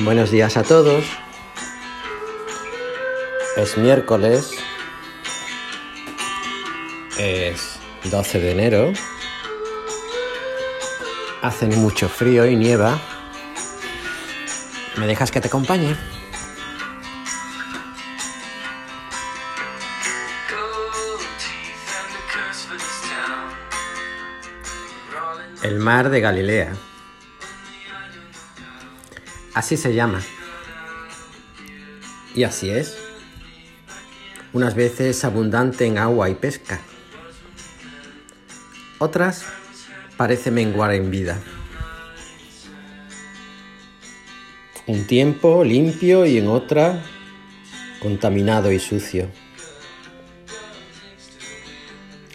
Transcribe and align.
Buenos 0.00 0.30
días 0.30 0.58
a 0.58 0.62
todos. 0.64 1.02
Es 3.56 3.78
miércoles. 3.78 4.52
Es 7.18 7.78
12 8.10 8.40
de 8.40 8.52
enero. 8.52 8.92
Hace 11.40 11.68
mucho 11.68 12.10
frío 12.10 12.44
y 12.44 12.54
nieva. 12.54 13.00
¿Me 14.98 15.06
dejas 15.06 15.30
que 15.30 15.40
te 15.40 15.48
acompañe? 15.48 15.96
El 25.62 25.78
mar 25.78 26.10
de 26.10 26.20
Galilea. 26.20 26.74
Así 29.54 29.76
se 29.76 29.94
llama. 29.94 30.20
Y 32.34 32.42
así 32.42 32.70
es. 32.70 32.96
Unas 34.52 34.74
veces 34.74 35.24
abundante 35.24 35.86
en 35.86 35.98
agua 35.98 36.28
y 36.28 36.34
pesca. 36.34 36.80
Otras 38.98 39.44
parece 40.16 40.50
menguar 40.50 40.92
en 40.92 41.10
vida. 41.10 41.40
Un 44.86 45.06
tiempo 45.06 45.64
limpio 45.64 46.26
y 46.26 46.38
en 46.38 46.48
otra 46.48 47.02
contaminado 48.00 48.70
y 48.70 48.78
sucio. 48.78 49.30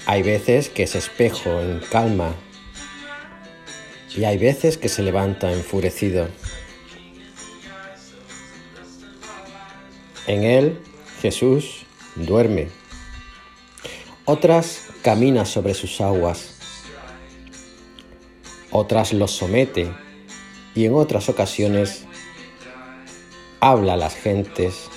Hay 0.07 0.23
veces 0.23 0.69
que 0.69 0.83
es 0.83 0.95
espejo 0.95 1.61
en 1.61 1.79
calma 1.91 2.33
y 4.19 4.25
hay 4.25 4.37
veces 4.37 4.77
que 4.77 4.89
se 4.89 5.01
levanta 5.01 5.53
enfurecido. 5.53 6.27
En 10.27 10.43
él 10.43 10.81
Jesús 11.21 11.85
duerme. 12.15 12.67
Otras 14.25 14.87
camina 15.03 15.45
sobre 15.45 15.73
sus 15.73 16.01
aguas. 16.01 16.55
Otras 18.71 19.13
los 19.13 19.31
somete 19.31 19.89
y 20.75 20.83
en 20.83 20.95
otras 20.95 21.29
ocasiones 21.29 22.03
habla 23.61 23.93
a 23.93 23.97
las 23.97 24.15
gentes 24.15 24.89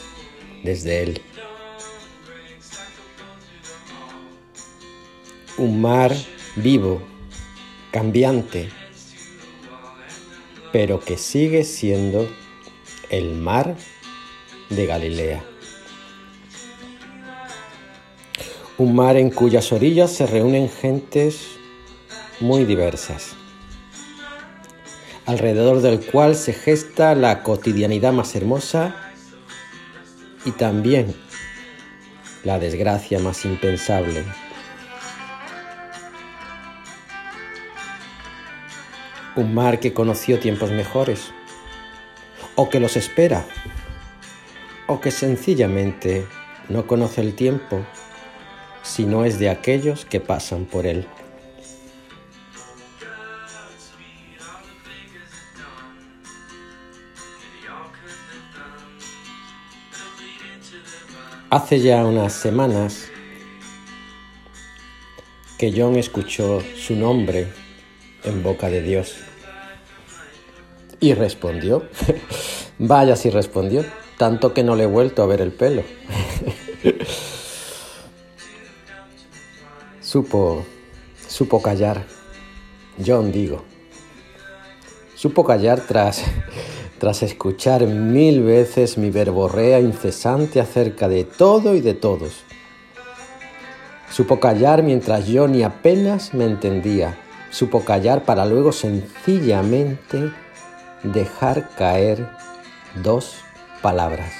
desde 0.64 1.04
él. 1.04 1.22
Un 5.58 5.80
mar 5.80 6.12
vivo, 6.56 7.00
cambiante, 7.92 8.81
pero 10.72 11.00
que 11.00 11.18
sigue 11.18 11.64
siendo 11.64 12.28
el 13.10 13.34
mar 13.34 13.76
de 14.70 14.86
Galilea. 14.86 15.44
Un 18.78 18.96
mar 18.96 19.16
en 19.16 19.30
cuyas 19.30 19.70
orillas 19.70 20.10
se 20.10 20.26
reúnen 20.26 20.68
gentes 20.70 21.46
muy 22.40 22.64
diversas, 22.64 23.36
alrededor 25.26 25.82
del 25.82 26.00
cual 26.00 26.34
se 26.34 26.54
gesta 26.54 27.14
la 27.14 27.42
cotidianidad 27.42 28.12
más 28.12 28.34
hermosa 28.34 28.96
y 30.44 30.52
también 30.52 31.14
la 32.44 32.58
desgracia 32.58 33.20
más 33.20 33.44
impensable. 33.44 34.24
Un 39.34 39.54
mar 39.54 39.80
que 39.80 39.94
conoció 39.94 40.38
tiempos 40.38 40.70
mejores 40.70 41.32
o 42.54 42.68
que 42.68 42.80
los 42.80 42.96
espera 42.96 43.46
o 44.86 45.00
que 45.00 45.10
sencillamente 45.10 46.26
no 46.68 46.86
conoce 46.86 47.22
el 47.22 47.34
tiempo 47.34 47.86
si 48.82 49.06
no 49.06 49.24
es 49.24 49.38
de 49.38 49.48
aquellos 49.48 50.04
que 50.04 50.20
pasan 50.20 50.66
por 50.66 50.86
él. 50.86 51.06
Hace 61.48 61.80
ya 61.80 62.04
unas 62.04 62.34
semanas 62.34 63.08
que 65.58 65.72
John 65.74 65.96
escuchó 65.96 66.62
su 66.76 66.96
nombre 66.96 67.61
en 68.24 68.42
boca 68.42 68.68
de 68.68 68.82
Dios 68.82 69.16
y 71.00 71.14
respondió. 71.14 71.82
Vaya 72.78 73.16
si 73.16 73.28
respondió 73.28 73.84
tanto 74.16 74.54
que 74.54 74.62
no 74.62 74.76
le 74.76 74.84
he 74.84 74.86
vuelto 74.86 75.22
a 75.22 75.26
ver 75.26 75.40
el 75.40 75.50
pelo. 75.50 75.82
supo, 80.00 80.64
supo 81.26 81.60
callar, 81.60 82.04
John 83.04 83.32
digo, 83.32 83.64
supo 85.16 85.44
callar 85.44 85.80
tras, 85.80 86.22
tras 86.98 87.24
escuchar 87.24 87.86
mil 87.86 88.42
veces 88.44 88.96
mi 88.96 89.10
verborrea 89.10 89.80
incesante 89.80 90.60
acerca 90.60 91.08
de 91.08 91.24
todo 91.24 91.74
y 91.74 91.80
de 91.80 91.94
todos. 91.94 92.44
Supo 94.08 94.38
callar 94.38 94.84
mientras 94.84 95.26
yo 95.26 95.48
ni 95.48 95.64
apenas 95.64 96.32
me 96.32 96.44
entendía. 96.44 97.18
Supo 97.52 97.84
callar 97.84 98.24
para 98.24 98.46
luego 98.46 98.72
sencillamente 98.72 100.32
dejar 101.02 101.68
caer 101.76 102.26
dos 103.02 103.36
palabras. 103.82 104.32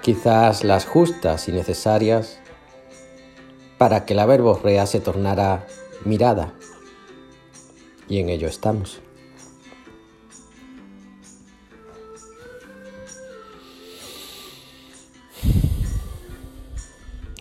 Quizás 0.00 0.62
las 0.62 0.86
justas 0.86 1.48
y 1.48 1.52
necesarias 1.52 2.38
para 3.76 4.04
que 4.04 4.14
la 4.14 4.26
verborrea 4.26 4.86
se 4.86 5.00
tornara 5.00 5.66
mirada. 6.04 6.52
Y 8.08 8.20
en 8.20 8.28
ello 8.28 8.46
estamos. 8.46 9.00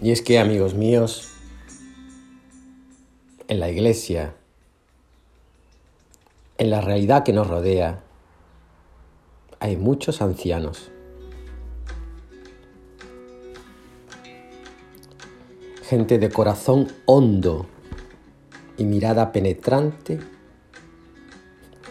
Y 0.02 0.12
es 0.12 0.22
que, 0.24 0.40
amigos 0.40 0.74
míos, 0.74 1.33
en 3.54 3.60
la 3.60 3.70
iglesia, 3.70 4.34
en 6.58 6.72
la 6.72 6.82
realidad 6.82 7.24
que 7.24 7.34
nos 7.34 7.48
rodea, 7.48 8.02
hay 9.60 9.78
muchos 9.78 10.24
ancianos. 10.24 10.90
Gente 15.84 16.18
de 16.18 16.30
corazón 16.32 16.92
hondo 17.06 17.68
y 18.80 18.86
mirada 18.86 19.32
penetrante, 19.32 20.20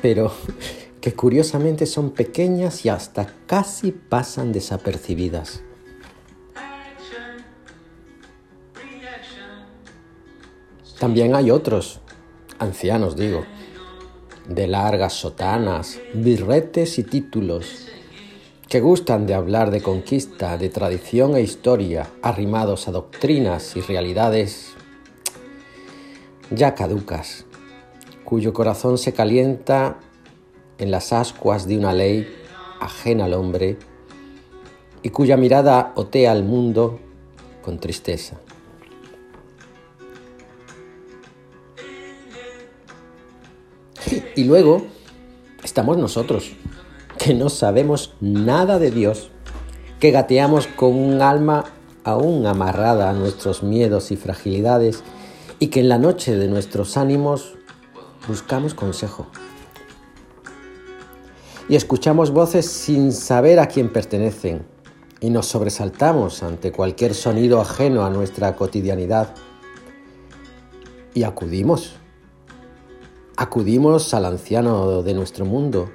pero 0.03 0.33
que 1.01 1.15
curiosamente 1.15 1.87
son 1.87 2.11
pequeñas 2.11 2.85
y 2.85 2.89
hasta 2.89 3.33
casi 3.47 3.93
pasan 3.93 4.51
desapercibidas. 4.51 5.63
También 11.03 11.35
hay 11.35 11.51
otros, 11.51 11.99
ancianos 12.61 13.17
digo, 13.17 13.45
de 14.47 14.69
largas 14.69 15.15
sotanas, 15.15 15.99
birretes 16.15 16.97
y 16.97 17.03
títulos, 17.03 17.89
que 18.69 18.81
gustan 18.81 19.27
de 19.27 19.35
hablar 19.35 19.73
de 19.73 19.83
conquista, 19.83 20.57
de 20.57 20.69
tradición 20.69 21.35
e 21.35 21.41
historia, 21.41 22.09
arrimados 22.23 22.87
a 22.87 22.93
doctrinas 22.93 23.75
y 23.75 23.81
realidades 23.81 24.75
ya 26.53 26.77
caducas, 26.77 27.47
cuyo 28.23 28.53
corazón 28.53 28.97
se 28.97 29.13
calienta 29.13 29.99
en 30.79 30.93
las 30.93 31.13
ascuas 31.13 31.67
de 31.67 31.79
una 31.79 31.93
ley 31.93 32.33
ajena 32.79 33.25
al 33.25 33.35
hombre 33.35 33.77
y 35.03 35.11
cuya 35.11 35.37
mirada 35.37 35.95
otea 35.97 36.31
al 36.31 36.45
mundo 36.45 37.01
con 37.61 37.81
tristeza. 37.81 38.39
Y 44.35 44.45
luego 44.45 44.87
estamos 45.63 45.99
nosotros, 45.99 46.53
que 47.19 47.35
no 47.35 47.51
sabemos 47.51 48.15
nada 48.21 48.79
de 48.79 48.91
Dios, 48.91 49.31
que 50.01 50.11
gateamos 50.11 50.67
con 50.67 50.95
un 50.95 51.21
alma 51.21 51.65
aún 52.05 52.47
amarrada 52.47 53.11
a 53.11 53.13
nuestros 53.13 53.63
miedos 53.63 54.11
y 54.11 54.17
fragilidades 54.17 55.05
y 55.59 55.69
que 55.69 55.81
en 55.81 55.89
la 55.89 55.99
noche 55.99 56.37
de 56.37 56.49
nuestros 56.49 56.97
ánimos 56.97 57.55
buscamos 58.27 58.75
consejo. 58.75 59.27
Y 61.69 61.77
escuchamos 61.77 62.33
voces 62.33 62.67
sin 62.67 63.13
saber 63.13 63.61
a 63.61 63.69
quién 63.69 63.93
pertenecen, 63.93 64.67
y 65.21 65.31
nos 65.31 65.47
sobresaltamos 65.47 66.43
ante 66.43 66.73
cualquier 66.73 67.15
sonido 67.15 67.61
ajeno 67.61 68.05
a 68.05 68.11
nuestra 68.11 68.57
cotidianidad. 68.57 69.33
Y 71.15 71.23
acudimos. 71.23 72.02
Acudimos 73.43 74.15
al 74.15 74.25
anciano 74.27 75.03
de 75.03 75.15
nuestro 75.15 75.45
mundo, 75.45 75.91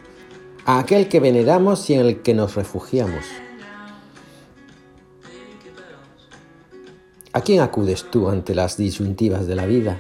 a 0.66 0.80
aquel 0.80 1.08
que 1.08 1.22
veneramos 1.22 1.90
y 1.90 1.94
en 1.94 2.02
el 2.02 2.22
que 2.22 2.34
nos 2.34 2.56
refugiamos. 2.56 3.24
¿A 7.32 7.40
quién 7.40 7.62
acudes 7.62 8.04
tú 8.12 8.28
ante 8.28 8.54
las 8.54 8.76
disyuntivas 8.76 9.48
de 9.48 9.56
la 9.56 9.66
vida? 9.66 9.98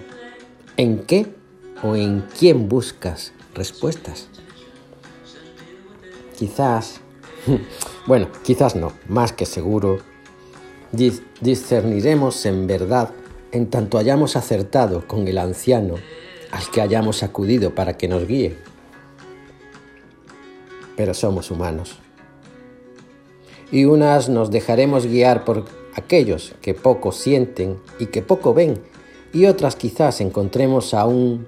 ¿En 0.76 1.06
qué 1.06 1.34
o 1.84 1.96
en 1.96 2.26
quién 2.38 2.68
buscas 2.68 3.32
respuestas? 3.56 4.28
Quizás 6.38 7.00
Bueno, 8.08 8.28
quizás 8.44 8.76
no, 8.76 8.92
más 9.08 9.32
que 9.32 9.46
seguro. 9.46 10.00
Discerniremos 10.92 12.46
en 12.46 12.68
verdad 12.68 13.12
en 13.54 13.70
tanto 13.70 13.98
hayamos 13.98 14.36
acertado 14.36 15.08
con 15.08 15.30
el 15.30 15.38
anciano 15.38 15.96
al 16.52 16.70
que 16.72 16.82
hayamos 16.82 17.24
acudido 17.24 17.76
para 17.76 17.98
que 17.98 18.08
nos 18.08 18.28
guíe. 18.28 18.58
Pero 20.96 21.14
somos 21.14 21.52
humanos. 21.52 21.98
Y 23.72 23.86
unas 23.86 24.30
nos 24.30 24.50
dejaremos 24.50 25.06
guiar 25.06 25.46
por 25.46 25.66
aquellos 25.96 26.56
que 26.62 26.74
poco 26.74 27.12
sienten 27.12 27.80
y 28.00 28.08
que 28.08 28.22
poco 28.22 28.54
ven, 28.54 28.82
y 29.34 29.46
otras 29.46 29.76
quizás 29.76 30.22
encontremos 30.22 30.94
a 30.94 31.06
un 31.06 31.48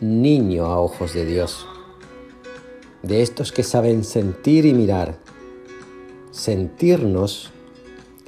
niño 0.00 0.66
a 0.66 0.78
ojos 0.78 1.12
de 1.14 1.26
Dios, 1.26 1.66
de 3.02 3.22
estos 3.22 3.52
que 3.52 3.62
saben 3.62 4.04
sentir 4.04 4.64
y 4.64 4.72
mirar 4.72 5.18
sentirnos 6.34 7.50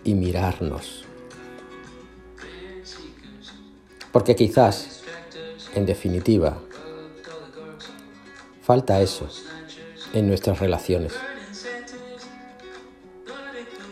y 0.05 0.15
mirarnos. 0.15 1.05
Porque 4.13 4.37
quizás, 4.37 4.96
en 5.77 5.85
definitiva, 5.85 6.59
falta 8.63 9.01
eso 9.03 9.29
en 10.15 10.27
nuestras 10.27 10.59
relaciones. 10.59 11.13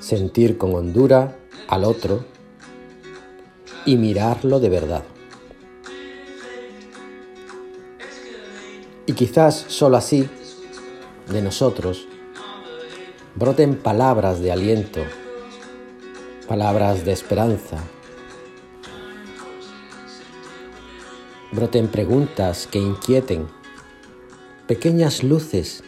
Sentir 0.00 0.56
con 0.56 0.74
hondura 0.74 1.36
al 1.68 1.84
otro 1.84 2.24
y 3.84 3.96
mirarlo 3.96 4.60
de 4.60 4.68
verdad. 4.70 5.04
Y 9.06 9.12
quizás 9.12 9.66
solo 9.68 9.98
así, 9.98 10.28
de 11.30 11.42
nosotros, 11.42 12.06
broten 13.34 13.76
palabras 13.76 14.40
de 14.40 14.52
aliento, 14.52 15.00
palabras 16.48 17.04
de 17.04 17.12
esperanza, 17.12 17.78
broten 21.54 21.88
preguntas 21.88 22.66
que 22.66 22.78
inquieten, 22.78 23.46
pequeñas 24.66 25.22
luces 25.22 25.84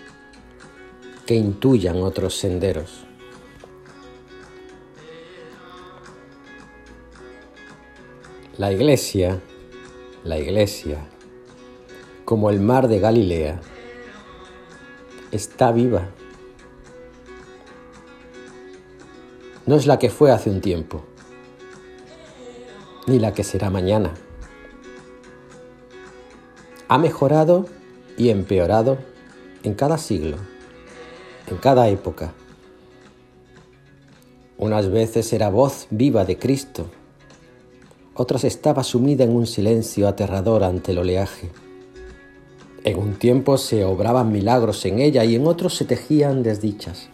que 1.26 1.34
intuyan 1.34 2.02
otros 2.02 2.36
senderos. 2.36 3.04
La 8.58 8.72
iglesia, 8.72 9.40
la 10.24 10.38
iglesia, 10.38 10.98
como 12.24 12.48
el 12.50 12.60
mar 12.60 12.88
de 12.88 13.00
Galilea, 13.00 13.60
está 15.32 15.72
viva. 15.72 16.08
no 19.66 19.74
es 19.74 19.86
la 19.86 19.98
que 19.98 20.10
fue 20.10 20.30
hace 20.30 20.48
un 20.48 20.60
tiempo, 20.60 21.04
ni 23.06 23.18
la 23.18 23.34
que 23.34 23.42
será 23.42 23.68
mañana. 23.68 24.14
Ha 26.88 26.98
mejorado 26.98 27.66
y 28.16 28.30
empeorado 28.30 28.98
en 29.62 29.74
cada 29.74 29.98
siglo, 29.98 30.36
en 31.48 31.56
cada 31.56 31.88
época. 31.88 32.32
Unas 34.58 34.90
veces 34.90 35.32
era 35.32 35.50
voz 35.50 35.86
viva 35.90 36.24
de 36.24 36.38
Cristo, 36.38 36.86
otras 38.14 38.44
estaba 38.44 38.82
sumida 38.82 39.24
en 39.24 39.36
un 39.36 39.46
silencio 39.46 40.08
aterrador 40.08 40.64
ante 40.64 40.92
el 40.92 40.98
oleaje. 40.98 41.50
En 42.84 42.98
un 42.98 43.14
tiempo 43.14 43.58
se 43.58 43.84
obraban 43.84 44.32
milagros 44.32 44.84
en 44.86 45.00
ella 45.00 45.24
y 45.24 45.34
en 45.34 45.46
otros 45.46 45.74
se 45.74 45.84
tejían 45.84 46.42
desdichas 46.42 47.10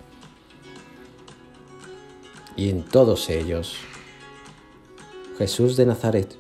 y 2.57 2.71
en 2.71 2.83
todos 2.83 3.31
ellos 3.31 3.77
Jesús 5.39 5.77
de 5.77 5.87
Nazaret, 5.87 6.37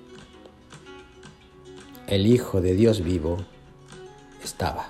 el 2.12 2.26
Hijo 2.26 2.60
de 2.60 2.74
Dios 2.74 3.02
vivo, 3.02 3.38
estaba. 4.44 4.86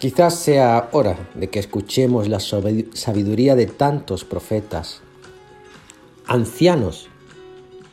Quizás 0.00 0.34
sea 0.34 0.88
hora 0.90 1.30
de 1.36 1.48
que 1.50 1.60
escuchemos 1.60 2.26
la 2.26 2.40
sabiduría 2.40 3.54
de 3.54 3.66
tantos 3.66 4.24
profetas, 4.24 5.02
ancianos 6.26 7.08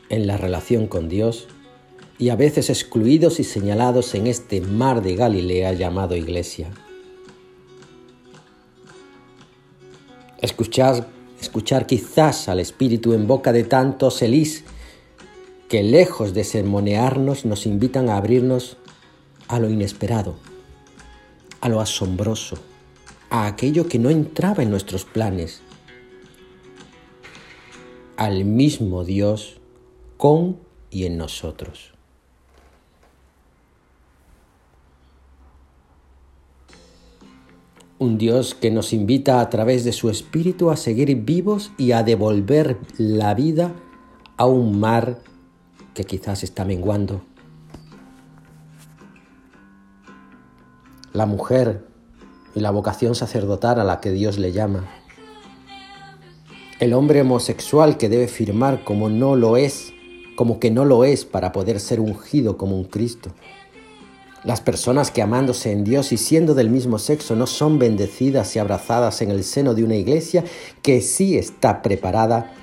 en 0.10 0.26
la 0.26 0.36
relación 0.36 0.88
con 0.88 1.10
Dios 1.10 1.48
y 2.18 2.30
a 2.30 2.36
veces 2.36 2.72
excluidos 2.72 3.40
y 3.40 3.44
señalados 3.44 4.16
en 4.16 4.26
este 4.26 4.62
mar 4.62 5.04
de 5.04 5.16
Galilea 5.16 5.74
llamado 5.74 6.16
Iglesia. 6.16 6.72
Escuchar, 10.42 11.08
escuchar 11.40 11.86
quizás 11.86 12.50
al 12.50 12.60
Espíritu 12.60 13.14
en 13.14 13.28
boca 13.28 13.54
de 13.54 13.64
tantos 13.64 14.24
elís 14.24 14.64
que 15.70 15.84
lejos 15.84 16.34
de 16.34 16.44
sermonearnos 16.44 17.46
nos 17.46 17.66
invitan 17.66 18.10
a 18.10 18.18
abrirnos 18.18 18.78
a 19.48 19.60
lo 19.60 19.70
inesperado, 19.70 20.36
a 21.62 21.70
lo 21.70 21.82
asombroso, 21.82 22.58
a 23.30 23.48
aquello 23.48 23.88
que 23.88 24.00
no 24.00 24.10
entraba 24.10 24.64
en 24.64 24.70
nuestros 24.70 25.04
planes, 25.04 25.62
al 28.16 28.46
mismo 28.46 29.04
Dios 29.04 29.58
con 30.18 30.58
y 30.90 31.06
en 31.06 31.18
nosotros. 31.18 31.94
un 38.00 38.18
Dios 38.18 38.54
que 38.54 38.70
nos 38.70 38.94
invita 38.94 39.42
a 39.42 39.50
través 39.50 39.84
de 39.84 39.92
su 39.92 40.10
Espíritu 40.10 40.70
a 40.70 40.78
seguir 40.78 41.16
vivos 41.16 41.72
y 41.78 41.94
a 41.94 42.04
devolver 42.04 42.78
la 42.98 43.34
vida 43.34 43.74
a 44.38 44.46
un 44.46 44.80
mar 44.80 45.20
que 45.98 46.04
quizás 46.04 46.44
está 46.44 46.64
menguando. 46.64 47.22
La 51.12 51.26
mujer 51.26 51.88
y 52.54 52.60
la 52.60 52.70
vocación 52.70 53.16
sacerdotal 53.16 53.80
a 53.80 53.84
la 53.84 54.00
que 54.00 54.12
Dios 54.12 54.38
le 54.38 54.52
llama. 54.52 54.88
El 56.80 56.94
hombre 56.94 57.22
homosexual 57.22 57.98
que 57.98 58.10
debe 58.10 58.28
firmar 58.28 58.84
como 58.84 59.10
no 59.10 59.36
lo 59.36 59.58
es, 59.58 59.92
como 60.36 60.60
que 60.60 60.70
no 60.70 60.86
lo 60.86 61.04
es 61.04 61.26
para 61.26 61.52
poder 61.52 61.80
ser 61.80 62.00
ungido 62.00 62.58
como 62.58 62.78
un 62.78 62.84
Cristo. 62.84 63.32
Las 64.44 64.62
personas 64.62 65.10
que 65.10 65.24
amándose 65.24 65.72
en 65.72 65.84
Dios 65.84 66.12
y 66.12 66.18
siendo 66.18 66.54
del 66.54 66.70
mismo 66.70 67.00
sexo 67.00 67.36
no 67.36 67.48
son 67.48 67.80
bendecidas 67.80 68.56
y 68.56 68.60
abrazadas 68.60 69.24
en 69.24 69.32
el 69.32 69.44
seno 69.44 69.74
de 69.74 69.84
una 69.84 69.96
iglesia 69.96 70.44
que 70.84 71.02
sí 71.02 71.40
está 71.40 71.82
preparada 71.82 72.54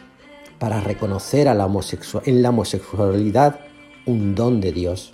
para 0.64 0.80
reconocer 0.80 1.46
en 1.46 2.42
la 2.42 2.48
homosexualidad 2.48 3.60
un 4.06 4.34
don 4.34 4.62
de 4.62 4.72
Dios. 4.72 5.12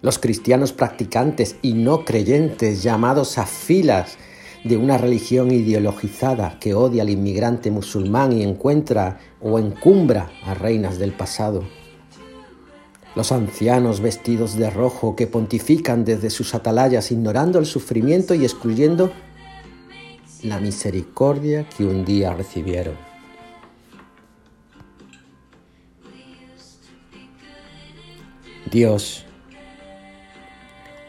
Los 0.00 0.18
cristianos 0.18 0.72
practicantes 0.72 1.54
y 1.62 1.74
no 1.74 2.04
creyentes 2.04 2.82
llamados 2.82 3.38
a 3.38 3.46
filas 3.46 4.18
de 4.64 4.76
una 4.76 4.98
religión 4.98 5.52
ideologizada 5.52 6.58
que 6.58 6.74
odia 6.74 7.02
al 7.02 7.10
inmigrante 7.10 7.70
musulmán 7.70 8.32
y 8.32 8.42
encuentra 8.42 9.20
o 9.40 9.60
encumbra 9.60 10.32
a 10.44 10.54
reinas 10.54 10.98
del 10.98 11.12
pasado 11.12 11.62
los 13.14 13.30
ancianos 13.30 14.00
vestidos 14.00 14.56
de 14.56 14.70
rojo 14.70 15.14
que 15.14 15.28
pontifican 15.28 16.04
desde 16.04 16.30
sus 16.30 16.52
atalayas 16.56 17.12
ignorando 17.12 17.60
el 17.60 17.66
sufrimiento 17.66 18.34
y 18.34 18.42
excluyendo 18.42 19.12
la 20.42 20.58
misericordia 20.58 21.68
que 21.68 21.84
un 21.84 22.04
día 22.04 22.32
recibieron. 22.34 23.11
Dios, 28.70 29.24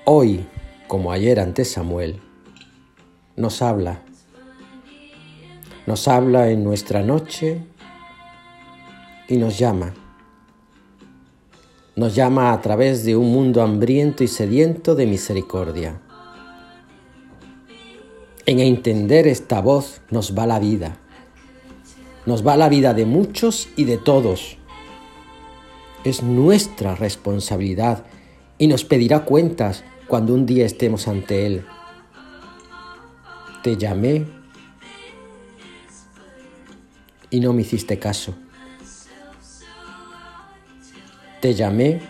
hoy 0.05 0.45
como 0.87 1.11
ayer 1.11 1.39
ante 1.39 1.65
Samuel, 1.65 2.19
nos 3.35 3.61
habla, 3.61 4.01
nos 5.85 6.07
habla 6.07 6.49
en 6.49 6.63
nuestra 6.63 7.01
noche 7.01 7.61
y 9.27 9.37
nos 9.37 9.57
llama 9.57 9.93
nos 11.95 12.15
llama 12.15 12.53
a 12.53 12.61
través 12.61 13.03
de 13.03 13.15
un 13.15 13.31
mundo 13.31 13.61
hambriento 13.61 14.23
y 14.23 14.27
sediento 14.27 14.95
de 14.95 15.05
misericordia. 15.05 16.01
En 18.45 18.59
entender 18.59 19.27
esta 19.27 19.61
voz 19.61 20.01
nos 20.09 20.37
va 20.37 20.47
la 20.47 20.59
vida. 20.59 20.97
Nos 22.25 22.45
va 22.45 22.57
la 22.57 22.67
vida 22.67 22.93
de 22.93 23.05
muchos 23.05 23.69
y 23.75 23.83
de 23.83 23.97
todos. 23.97 24.57
Es 26.03 26.21
nuestra 26.21 26.95
responsabilidad 26.95 28.05
y 28.57 28.67
nos 28.67 28.83
pedirá 28.83 29.25
cuentas 29.25 29.83
cuando 30.07 30.33
un 30.33 30.45
día 30.45 30.65
estemos 30.65 31.07
ante 31.07 31.45
Él. 31.45 31.65
Te 33.63 33.77
llamé 33.77 34.25
y 37.29 37.39
no 37.39 37.53
me 37.53 37.61
hiciste 37.61 37.97
caso. 37.97 38.35
Te 41.41 41.53
llamé 41.53 42.01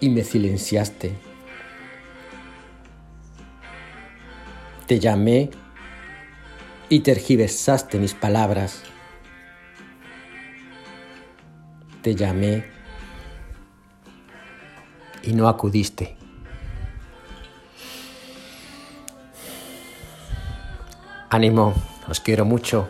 y 0.00 0.08
me 0.08 0.24
silenciaste. 0.24 1.12
Te 4.86 4.98
llamé 4.98 5.50
y 6.88 7.00
tergiversaste 7.00 7.98
mis 7.98 8.14
palabras. 8.14 8.82
Te 12.06 12.14
llamé 12.14 12.64
y 15.24 15.32
no 15.32 15.48
acudiste. 15.48 16.16
Ánimo, 21.30 21.74
os 22.08 22.20
quiero 22.20 22.44
mucho. 22.44 22.88